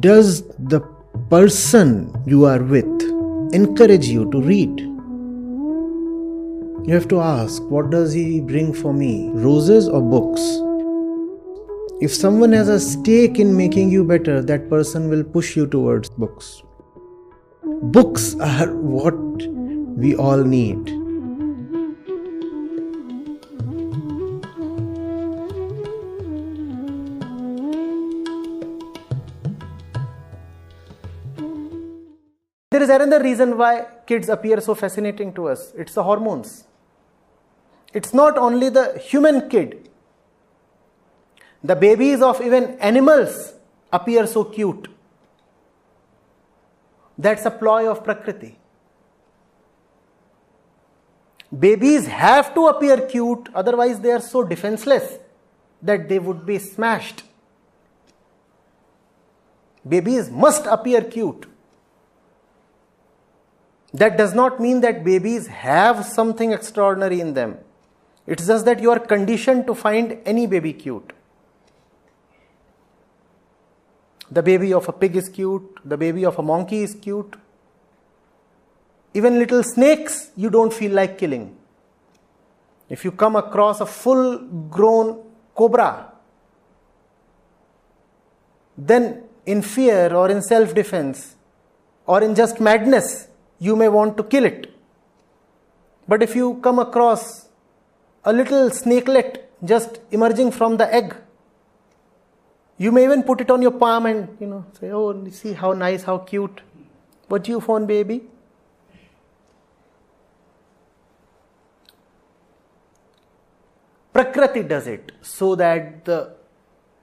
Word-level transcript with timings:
does 0.00 0.42
the 0.58 0.80
person 1.30 2.12
you 2.26 2.44
are 2.44 2.60
with 2.60 3.02
encourage 3.54 4.08
you 4.08 4.28
to 4.32 4.42
read? 4.42 4.80
You 6.88 6.92
have 6.92 7.06
to 7.08 7.20
ask, 7.20 7.62
what 7.62 7.90
does 7.90 8.12
he 8.12 8.40
bring 8.40 8.74
for 8.74 8.92
me? 8.92 9.30
Roses 9.32 9.88
or 9.88 10.00
books? 10.02 10.40
If 12.00 12.12
someone 12.12 12.52
has 12.52 12.68
a 12.68 12.80
stake 12.80 13.38
in 13.38 13.56
making 13.56 13.90
you 13.90 14.02
better, 14.02 14.42
that 14.42 14.68
person 14.68 15.08
will 15.08 15.22
push 15.22 15.56
you 15.56 15.68
towards 15.68 16.10
books. 16.10 16.64
Books 17.64 18.34
are 18.40 18.74
what 18.74 19.14
we 19.14 20.16
all 20.16 20.42
need. 20.42 21.05
There 32.76 32.82
is 32.82 32.90
another 32.90 33.22
reason 33.24 33.56
why 33.56 33.86
kids 34.06 34.28
appear 34.28 34.60
so 34.60 34.74
fascinating 34.74 35.32
to 35.36 35.48
us 35.48 35.72
it's 35.78 35.94
the 35.94 36.02
hormones. 36.02 36.64
It's 37.94 38.12
not 38.12 38.36
only 38.36 38.68
the 38.68 38.98
human 38.98 39.48
kid, 39.48 39.88
the 41.64 41.74
babies 41.74 42.20
of 42.20 42.42
even 42.42 42.78
animals 42.80 43.54
appear 43.90 44.26
so 44.26 44.44
cute. 44.44 44.88
That's 47.16 47.46
a 47.46 47.50
ploy 47.50 47.90
of 47.90 48.04
Prakriti. 48.04 48.58
Babies 51.58 52.06
have 52.08 52.54
to 52.56 52.66
appear 52.66 53.06
cute, 53.06 53.48
otherwise, 53.54 54.00
they 54.00 54.10
are 54.10 54.20
so 54.20 54.44
defenseless 54.44 55.18
that 55.80 56.10
they 56.10 56.18
would 56.18 56.44
be 56.44 56.58
smashed. 56.58 57.22
Babies 59.88 60.28
must 60.28 60.66
appear 60.66 61.00
cute. 61.00 61.46
That 63.96 64.18
does 64.18 64.34
not 64.34 64.60
mean 64.60 64.82
that 64.82 65.04
babies 65.04 65.46
have 65.46 66.04
something 66.04 66.52
extraordinary 66.52 67.18
in 67.18 67.32
them. 67.32 67.56
It's 68.26 68.46
just 68.46 68.66
that 68.66 68.80
you 68.80 68.90
are 68.90 68.98
conditioned 68.98 69.66
to 69.68 69.74
find 69.74 70.18
any 70.26 70.46
baby 70.46 70.74
cute. 70.74 71.14
The 74.30 74.42
baby 74.42 74.74
of 74.74 74.86
a 74.86 74.92
pig 74.92 75.16
is 75.16 75.30
cute, 75.30 75.80
the 75.82 75.96
baby 75.96 76.26
of 76.26 76.38
a 76.38 76.42
monkey 76.42 76.82
is 76.82 76.94
cute. 76.94 77.36
Even 79.14 79.38
little 79.38 79.62
snakes 79.62 80.30
you 80.36 80.50
don't 80.50 80.74
feel 80.74 80.92
like 80.92 81.16
killing. 81.16 81.56
If 82.90 83.02
you 83.02 83.12
come 83.12 83.36
across 83.36 83.80
a 83.80 83.86
full 83.86 84.38
grown 84.68 85.22
cobra, 85.54 86.12
then 88.76 89.22
in 89.46 89.62
fear 89.62 90.12
or 90.14 90.28
in 90.30 90.42
self 90.42 90.74
defense 90.74 91.34
or 92.04 92.22
in 92.22 92.34
just 92.34 92.60
madness, 92.60 93.28
you 93.58 93.76
may 93.76 93.88
want 93.88 94.16
to 94.16 94.22
kill 94.22 94.44
it. 94.44 94.72
But 96.08 96.22
if 96.22 96.36
you 96.36 96.60
come 96.62 96.78
across 96.78 97.48
a 98.24 98.32
little 98.32 98.70
snakelet 98.70 99.42
just 99.64 99.98
emerging 100.10 100.52
from 100.52 100.76
the 100.76 100.92
egg, 100.92 101.14
you 102.78 102.92
may 102.92 103.04
even 103.04 103.22
put 103.22 103.40
it 103.40 103.50
on 103.50 103.62
your 103.62 103.70
palm 103.70 104.06
and 104.06 104.36
you 104.40 104.46
know 104.46 104.64
say, 104.78 104.90
"Oh, 104.90 105.28
see 105.30 105.52
how 105.52 105.72
nice, 105.72 106.02
how 106.04 106.18
cute." 106.18 106.60
What 107.28 107.48
you 107.48 107.60
found, 107.60 107.88
baby? 107.88 108.28
Prakriti 114.12 114.62
does 114.62 114.86
it 114.86 115.12
so 115.20 115.54
that 115.56 116.04
the 116.04 116.36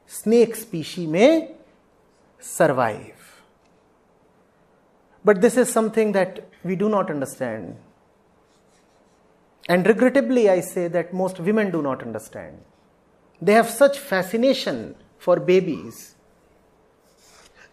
snake 0.06 0.56
species 0.56 1.08
may 1.08 1.52
survive. 2.40 3.23
But 5.26 5.42
this 5.42 5.58
is 5.58 5.72
something 5.72 6.12
that 6.14 6.48
we 6.64 6.76
do 6.76 6.90
not 6.90 7.10
understand. 7.10 7.78
And 9.70 9.86
regrettably, 9.88 10.50
I 10.50 10.60
say 10.60 10.88
that 10.90 11.14
most 11.14 11.40
women 11.40 11.72
do 11.72 11.82
not 11.82 12.02
understand. 12.02 12.60
They 13.42 13.54
have 13.54 13.70
such 13.70 13.98
fascination 14.00 14.96
for 15.18 15.40
babies 15.40 16.16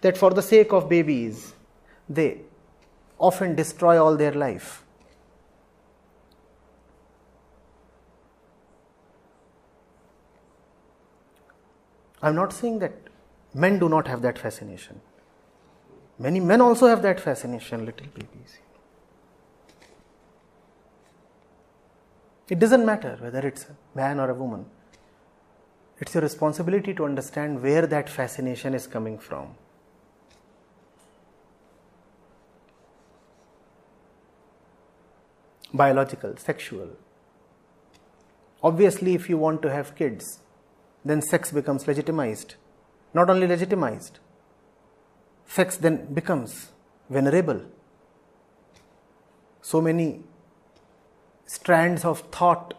that 0.01 0.17
for 0.17 0.31
the 0.31 0.43
sake 0.43 0.73
of 0.73 0.89
babies, 0.89 1.55
they 2.09 2.41
often 3.19 3.55
destroy 3.55 4.03
all 4.03 4.17
their 4.17 4.33
life. 4.33 4.85
I'm 12.23 12.35
not 12.35 12.53
saying 12.53 12.81
that 12.81 12.93
men 13.55 13.79
do 13.79 13.89
not 13.89 14.07
have 14.07 14.23
that 14.23 14.39
fascination. 14.39 15.01
Many 16.21 16.39
men 16.39 16.61
also 16.61 16.87
have 16.87 17.01
that 17.01 17.19
fascination, 17.19 17.87
little 17.87 18.07
babies. 18.09 18.59
It 22.51 22.59
doesn't 22.59 22.85
matter 22.85 23.17
whether 23.21 23.39
it's 23.39 23.65
a 23.65 23.97
man 23.97 24.21
or 24.21 24.29
a 24.29 24.35
woman. 24.35 24.67
It's 25.99 26.13
your 26.13 26.23
responsibility 26.23 26.93
to 26.93 27.07
understand 27.07 27.63
where 27.63 27.87
that 27.87 28.11
fascination 28.11 28.75
is 28.75 28.87
coming 28.87 29.19
from. 29.19 29.55
Biological, 35.73 36.37
sexual. 36.37 36.91
Obviously, 38.63 39.15
if 39.15 39.31
you 39.31 39.39
want 39.39 39.63
to 39.63 39.71
have 39.71 39.97
kids, 39.97 40.41
then 41.03 41.23
sex 41.23 41.51
becomes 41.51 41.89
legitimized. 41.89 42.57
Not 43.15 43.31
only 43.31 43.47
legitimized, 43.47 44.19
sex 45.51 45.77
then 45.77 45.97
becomes 46.15 46.69
venerable. 47.09 47.61
So 49.61 49.81
many 49.81 50.21
strands 51.45 52.05
of 52.05 52.21
thought, 52.37 52.75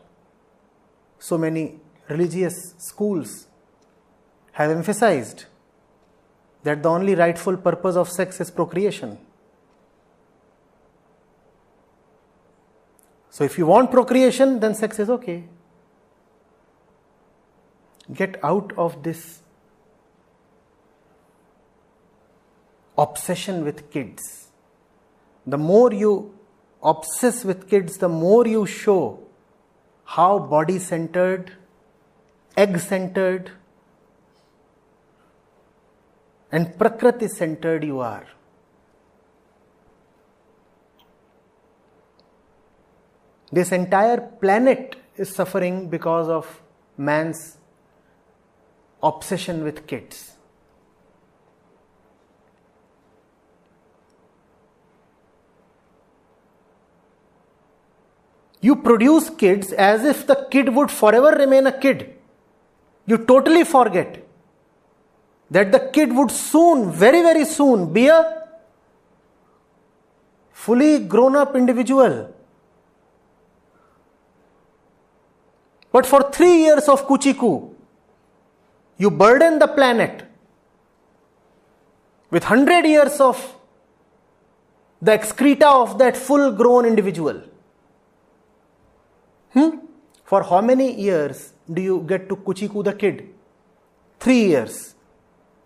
so 1.19 1.37
many 1.37 1.79
religious 2.07 2.73
schools 2.77 3.47
have 4.53 4.71
emphasized 4.71 5.45
that 6.63 6.81
the 6.81 6.89
only 6.89 7.15
rightful 7.15 7.57
purpose 7.57 7.95
of 7.95 8.09
sex 8.09 8.39
is 8.39 8.49
procreation. 8.49 9.17
So, 13.29 13.43
if 13.43 13.57
you 13.57 13.65
want 13.65 13.91
procreation, 13.91 14.59
then 14.59 14.75
sex 14.75 14.99
is 14.99 15.09
okay. 15.09 15.43
Get 18.13 18.43
out 18.43 18.73
of 18.77 19.03
this 19.03 19.41
obsession 23.03 23.63
with 23.65 23.89
kids. 23.91 24.27
The 25.45 25.57
more 25.57 25.91
you 25.93 26.13
obsess 26.83 27.43
with 27.43 27.69
kids, 27.69 27.97
the 27.97 28.09
more 28.09 28.45
you 28.47 28.65
show 28.65 29.19
how 30.03 30.39
body 30.39 30.77
centered, 30.79 31.51
egg 32.57 32.77
centered, 32.79 33.51
and 36.51 36.77
prakriti 36.77 37.27
centered 37.27 37.83
you 37.83 37.99
are. 37.99 38.27
This 43.51 43.71
entire 43.71 44.19
planet 44.41 44.95
is 45.17 45.33
suffering 45.35 45.89
because 45.89 46.29
of 46.29 46.61
man's 46.97 47.57
obsession 49.03 49.63
with 49.63 49.87
kids. 49.87 50.37
You 58.61 58.75
produce 58.75 59.29
kids 59.29 59.71
as 59.73 60.03
if 60.05 60.25
the 60.27 60.47
kid 60.51 60.73
would 60.75 60.91
forever 60.91 61.35
remain 61.37 61.67
a 61.67 61.71
kid. 61.71 62.15
You 63.07 63.17
totally 63.17 63.63
forget 63.63 64.23
that 65.49 65.71
the 65.71 65.79
kid 65.79 66.15
would 66.15 66.31
soon, 66.31 66.91
very, 66.91 67.21
very 67.21 67.43
soon, 67.43 67.91
be 67.91 68.07
a 68.07 68.47
fully 70.51 70.99
grown 70.99 71.35
up 71.35 71.55
individual. 71.55 72.33
But 75.91 76.05
for 76.05 76.31
three 76.31 76.57
years 76.63 76.87
of 76.87 77.07
Kuchiku, 77.07 77.73
you 78.97 79.09
burden 79.09 79.57
the 79.57 79.67
planet 79.67 80.23
with 82.29 82.43
100 82.43 82.85
years 82.85 83.19
of 83.19 83.55
the 85.01 85.11
excreta 85.11 85.67
of 85.67 85.97
that 85.97 86.15
full 86.15 86.51
grown 86.51 86.85
individual. 86.85 87.41
Hmm? 89.53 89.69
For 90.23 90.43
how 90.43 90.61
many 90.61 90.93
years 90.99 91.53
do 91.71 91.81
you 91.81 92.05
get 92.07 92.29
to 92.29 92.35
Kuchiku 92.35 92.83
the 92.83 92.93
kid? 92.93 93.27
Three 94.19 94.45
years. 94.45 94.95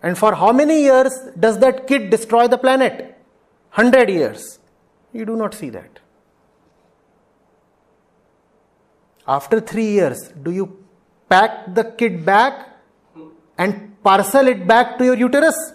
And 0.02 0.18
for 0.18 0.34
how 0.36 0.52
many 0.52 0.82
years 0.84 1.14
does 1.40 1.60
that 1.60 1.88
kid 1.88 2.10
destroy 2.10 2.48
the 2.48 2.58
planet? 2.58 3.18
Hundred 3.70 4.10
years. 4.10 4.60
You 5.14 5.26
do 5.26 5.36
not 5.36 5.54
see 5.54 5.70
that. 5.70 6.00
After 9.28 9.60
three 9.60 9.92
years, 9.92 10.30
do 10.44 10.52
you 10.52 10.84
pack 11.30 11.74
the 11.74 11.84
kid 11.84 12.26
back 12.26 12.70
and 13.58 14.02
parcel 14.04 14.48
it 14.48 14.68
back 14.68 14.98
to 15.00 15.06
your 15.06 15.16
uterus? 15.16 15.74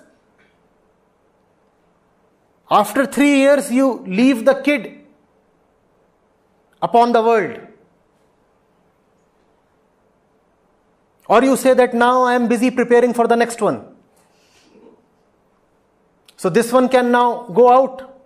After 2.70 3.06
three 3.06 3.38
years, 3.38 3.70
you 3.72 4.04
leave 4.06 4.44
the 4.44 4.54
kid 4.54 5.00
upon 6.80 7.12
the 7.12 7.22
world. 7.22 7.69
Or 11.30 11.44
you 11.44 11.56
say 11.56 11.74
that 11.74 11.94
now 11.94 12.22
I 12.24 12.34
am 12.34 12.48
busy 12.48 12.72
preparing 12.72 13.14
for 13.14 13.28
the 13.28 13.36
next 13.36 13.62
one. 13.62 13.84
So 16.36 16.50
this 16.50 16.72
one 16.72 16.88
can 16.88 17.12
now 17.12 17.44
go 17.54 17.72
out 17.72 18.20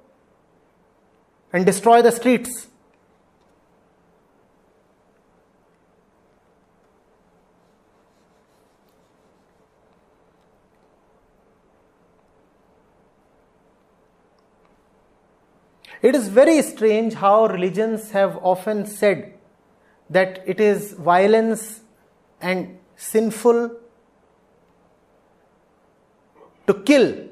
and 1.53 1.67
destroy 1.67 2.01
the 2.01 2.11
streets. 2.11 2.69
It 16.01 16.15
is 16.15 16.29
very 16.29 16.63
strange 16.63 17.13
how 17.13 17.49
religions 17.49 18.13
have 18.13 18.39
often 18.43 18.87
said 18.87 19.35
that 20.09 20.43
it 20.47 20.59
is 20.59 20.93
violence 20.93 21.83
and 22.41 22.79
sinful 22.97 23.77
to 26.67 26.75
kill. 26.75 27.29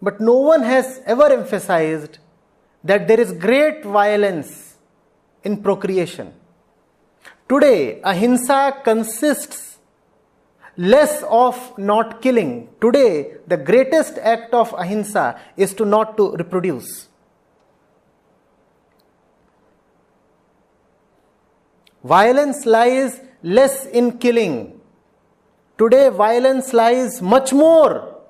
But 0.00 0.20
no 0.20 0.34
one 0.34 0.62
has 0.62 1.00
ever 1.06 1.32
emphasized 1.32 2.18
that 2.82 3.08
there 3.08 3.20
is 3.20 3.32
great 3.32 3.84
violence 3.84 4.76
in 5.42 5.62
procreation. 5.62 6.32
Today, 7.48 8.00
ahimsa 8.02 8.80
consists 8.84 9.78
less 10.76 11.22
of 11.28 11.78
not 11.78 12.20
killing. 12.20 12.68
Today, 12.80 13.34
the 13.46 13.56
greatest 13.56 14.18
act 14.18 14.52
of 14.52 14.74
ahimsa 14.76 15.40
is 15.56 15.72
to 15.74 15.84
not 15.84 16.16
to 16.16 16.32
reproduce. 16.32 17.08
Violence 22.02 22.66
lies 22.66 23.20
less 23.44 23.84
in 23.86 24.18
killing. 24.18 24.80
Today, 25.76 26.08
violence 26.08 26.72
lies 26.72 27.20
much 27.20 27.52
more 27.52 28.22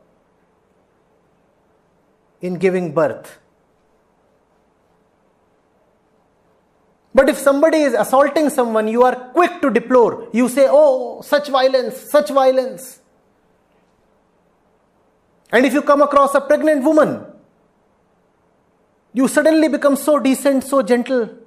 in 2.41 2.59
giving 2.59 2.93
birth. 2.93 3.39
But 7.15 7.29
if 7.29 7.39
somebody 7.39 7.79
is 7.79 7.95
assaulting 7.95 8.51
someone, 8.51 8.89
you 8.89 9.05
are 9.05 9.15
quick 9.31 9.61
to 9.63 9.71
deplore. 9.71 10.29
You 10.33 10.49
say, 10.49 10.67
Oh, 10.69 11.23
such 11.23 11.49
violence, 11.49 11.97
such 12.11 12.31
violence. 12.31 13.01
And 15.53 15.65
if 15.65 15.73
you 15.73 15.83
come 15.83 16.03
across 16.03 16.35
a 16.35 16.41
pregnant 16.41 16.83
woman, 16.83 17.25
you 19.13 19.29
suddenly 19.29 19.69
become 19.69 19.95
so 19.95 20.19
decent, 20.19 20.65
so 20.65 20.83
gentle 20.83 21.44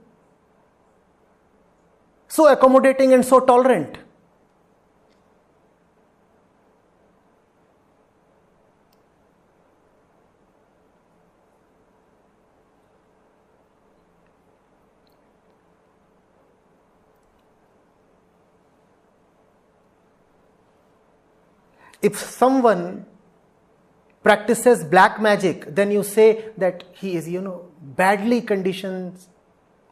so 2.27 2.47
accommodating 2.47 3.13
and 3.13 3.25
so 3.25 3.39
tolerant. 3.39 3.97
If 22.01 22.17
someone 22.17 23.05
practices 24.23 24.83
black 24.83 25.19
magic, 25.19 25.65
then 25.73 25.91
you 25.91 26.03
say 26.03 26.49
that 26.57 26.83
he 26.93 27.15
is, 27.15 27.27
you 27.27 27.41
know, 27.41 27.69
badly 27.81 28.41
conditioned 28.41 29.17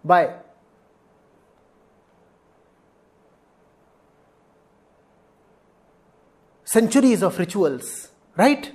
by 0.03 0.33
centuries 6.65 7.21
of 7.21 7.37
rituals, 7.39 8.09
right? 8.35 8.71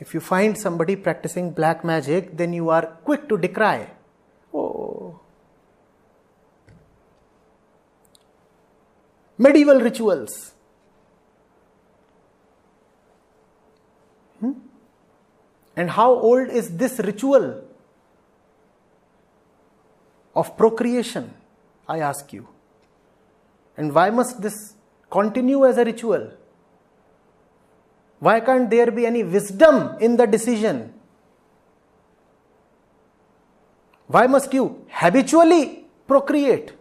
If 0.00 0.12
you 0.12 0.20
find 0.20 0.58
somebody 0.58 0.96
practicing 0.96 1.52
black 1.52 1.84
magic, 1.84 2.36
then 2.36 2.52
you 2.52 2.70
are 2.70 2.86
quick 3.04 3.28
to 3.28 3.38
decry. 3.38 3.90
Oh. 4.52 5.20
Medieval 9.38 9.80
rituals. 9.80 10.52
Hmm? 14.40 14.52
And 15.76 15.90
how 15.90 16.12
old 16.12 16.48
is 16.48 16.76
this 16.76 16.98
ritual 16.98 17.62
of 20.34 20.56
procreation? 20.56 21.32
I 21.88 22.00
ask 22.00 22.32
you. 22.32 22.48
And 23.76 23.94
why 23.94 24.10
must 24.10 24.42
this 24.42 24.74
continue 25.10 25.64
as 25.66 25.78
a 25.78 25.84
ritual? 25.84 26.32
Why 28.18 28.40
can't 28.40 28.70
there 28.70 28.90
be 28.90 29.06
any 29.06 29.22
wisdom 29.24 29.96
in 30.00 30.16
the 30.16 30.26
decision? 30.26 30.92
Why 34.06 34.26
must 34.26 34.52
you 34.54 34.86
habitually 34.88 35.84
procreate? 36.06 36.72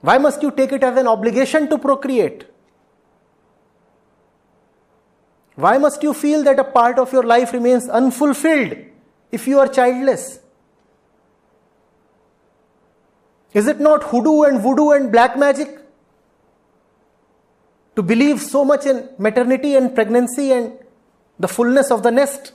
Why 0.00 0.18
must 0.18 0.42
you 0.42 0.50
take 0.50 0.72
it 0.72 0.84
as 0.84 0.98
an 0.98 1.08
obligation 1.08 1.68
to 1.70 1.78
procreate? 1.78 2.44
Why 5.56 5.78
must 5.78 6.02
you 6.02 6.12
feel 6.12 6.42
that 6.44 6.58
a 6.58 6.64
part 6.64 6.98
of 6.98 7.12
your 7.12 7.22
life 7.22 7.52
remains 7.52 7.88
unfulfilled 7.88 8.76
if 9.32 9.46
you 9.46 9.58
are 9.60 9.68
childless? 9.68 10.40
Is 13.52 13.68
it 13.68 13.80
not 13.80 14.02
hoodoo 14.02 14.42
and 14.42 14.60
voodoo 14.60 14.90
and 14.90 15.10
black 15.12 15.38
magic? 15.38 15.83
To 17.96 18.02
believe 18.02 18.40
so 18.40 18.64
much 18.64 18.86
in 18.86 19.08
maternity 19.18 19.76
and 19.76 19.94
pregnancy 19.94 20.52
and 20.52 20.72
the 21.38 21.48
fullness 21.48 21.90
of 21.90 22.02
the 22.02 22.10
nest. 22.10 22.52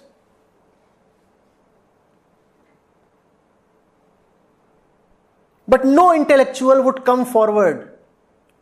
But 5.68 5.86
no 5.86 6.14
intellectual 6.14 6.82
would 6.82 7.06
come 7.06 7.26
forward 7.26 7.94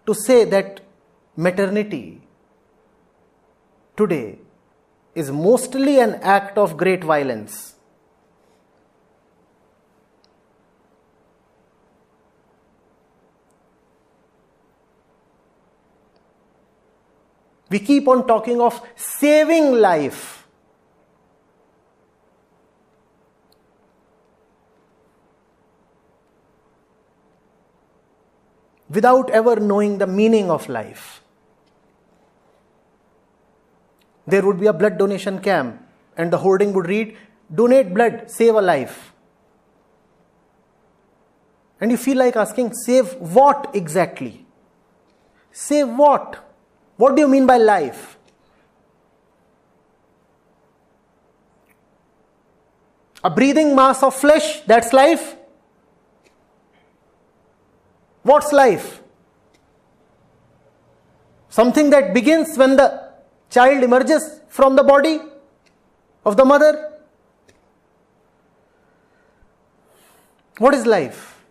to 0.06 0.14
say 0.14 0.44
that 0.44 0.82
maternity 1.36 2.22
today 3.96 4.40
is 5.16 5.32
mostly 5.32 6.00
an 6.00 6.16
act 6.16 6.58
of 6.58 6.76
great 6.78 7.04
violence. 7.04 7.77
We 17.70 17.80
keep 17.80 18.08
on 18.08 18.26
talking 18.28 18.62
of 18.62 18.82
saving 18.96 19.74
life. 19.74 20.48
Without 28.90 29.30
ever 29.32 29.58
knowing 29.58 29.98
the 29.98 30.08
meaning 30.08 30.50
of 30.50 30.70
life. 30.70 31.22
There 34.26 34.46
would 34.46 34.60
be 34.60 34.68
a 34.68 34.74
blood 34.74 34.98
donation 34.98 35.40
camp, 35.40 35.82
and 36.16 36.32
the 36.32 36.38
hoarding 36.38 36.74
would 36.74 36.88
read, 36.88 37.18
Donate 37.54 37.94
blood, 37.94 38.30
save 38.30 38.56
a 38.56 38.62
life. 38.62 39.14
And 41.80 41.92
you 41.92 41.98
feel 41.98 42.18
like 42.18 42.36
asking, 42.36 42.74
Save 42.74 43.14
what 43.16 43.72
exactly? 43.74 44.46
Save 45.52 45.90
what? 45.90 46.47
What 46.98 47.16
do 47.16 47.22
you 47.22 47.28
mean 47.28 47.46
by 47.46 47.58
life? 47.58 48.18
A 53.24 53.30
breathing 53.30 53.76
mass 53.76 54.04
of 54.04 54.16
flesh, 54.16 54.62
that's 54.62 54.94
life? 54.94 55.36
What's 58.24 58.52
life? 58.52 59.02
Something 61.50 61.90
that 61.92 62.14
begins 62.14 62.58
when 62.58 62.76
the 62.76 63.12
child 63.50 63.84
emerges 63.84 64.42
from 64.50 64.76
the 64.76 64.84
body 64.84 65.20
of 66.26 66.36
the 66.36 66.46
mother? 66.46 66.94
What 70.58 70.74
is 70.74 70.86
life? 70.86 71.42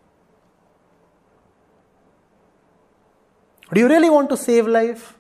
Do 3.73 3.81
you 3.81 3.89
really 3.89 4.11
want 4.11 4.29
to 4.31 4.37
save 4.37 4.67
life? 4.67 5.17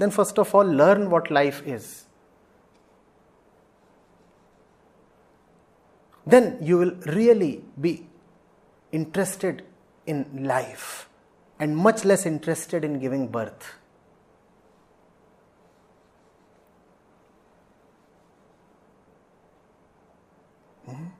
then 0.00 0.10
first 0.10 0.38
of 0.38 0.54
all, 0.54 0.64
learn 0.64 1.10
what 1.10 1.30
life 1.30 1.62
is. 1.66 2.06
Then 6.26 6.58
you 6.62 6.78
will 6.78 6.92
really 7.06 7.62
be 7.78 8.06
interested 8.92 9.62
in 10.06 10.44
life 10.44 11.08
and 11.58 11.76
much 11.76 12.04
less 12.04 12.24
interested 12.24 12.82
in 12.82 12.98
giving 12.98 13.28
birth. 13.28 13.74
Mm-hmm. 20.88 21.19